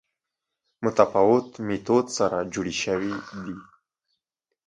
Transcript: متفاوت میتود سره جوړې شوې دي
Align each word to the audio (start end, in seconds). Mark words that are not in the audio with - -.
متفاوت 0.83 1.47
میتود 1.67 2.05
سره 2.17 2.37
جوړې 2.53 2.75
شوې 2.83 3.13
دي 3.43 3.55